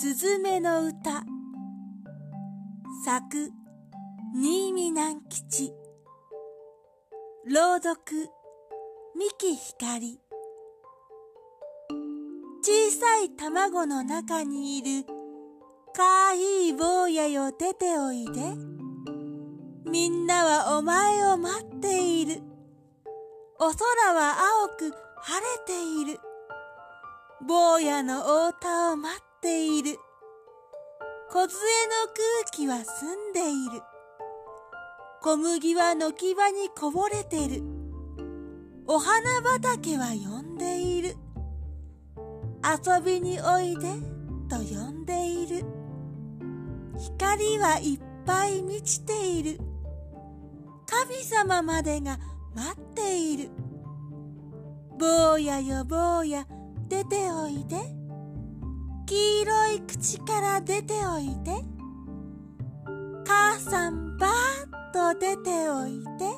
[0.00, 1.24] すずめの歌。
[3.04, 3.50] 作
[4.34, 5.72] 新見南吉。
[7.46, 7.96] 朗読
[9.14, 10.20] 三木ひかり。
[12.62, 15.06] 小さい卵の中にいる
[15.94, 18.32] かわいい坊やよ出ておいで。
[19.88, 22.42] みんなはお前を待っている。
[23.58, 26.20] お空は青く晴れている。
[27.44, 29.98] 坊やの太田を待っている。
[31.30, 31.60] 小杖の
[32.40, 33.82] 空気は澄んでいる。
[35.20, 37.62] 小麦は軒場にこぼれてる。
[38.86, 41.16] お花畑は呼んでいる。
[42.64, 43.86] 遊びにおいで
[44.48, 45.64] と呼んでいる。
[46.98, 49.60] 光はいっぱい満ちている。
[50.86, 52.18] 神様までが
[52.54, 53.50] 待っている。
[54.98, 56.46] 坊やよ坊や、
[56.88, 57.76] 出ておいで。
[59.06, 61.52] 黄色い口から出ておいで。
[63.26, 64.30] 母さんばー
[65.10, 66.35] っと出ておいで。